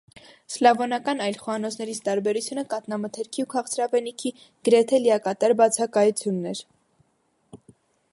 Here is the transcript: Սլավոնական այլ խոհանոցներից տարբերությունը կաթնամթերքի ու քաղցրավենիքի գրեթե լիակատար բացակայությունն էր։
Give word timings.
Սլավոնական 0.51 1.19
այլ 1.25 1.35
խոհանոցներից 1.41 1.99
տարբերությունը 2.07 2.63
կաթնամթերքի 2.71 3.45
ու 3.47 3.49
քաղցրավենիքի 3.51 4.33
գրեթե 4.69 5.03
լիակատար 5.05 5.55
բացակայությունն 5.61 6.49
էր։ 6.55 6.63